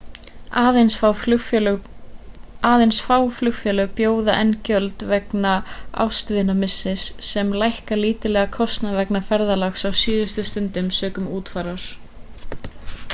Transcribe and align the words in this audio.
aðeins 0.59 0.93
fá 0.99 1.09
flugfélög 3.33 3.91
bjóða 3.99 4.37
enn 4.45 4.55
gjöld 4.71 5.05
vegna 5.13 5.53
ástvinamissis 6.05 7.05
sem 7.29 7.53
lækka 7.65 8.01
lítillega 8.01 8.53
kostnað 8.59 8.99
vegna 9.03 9.25
ferðalaga 9.31 9.91
á 9.97 9.99
síðustu 10.05 10.47
stundu 10.53 10.87
sökum 11.05 11.31
útfarar 11.41 11.89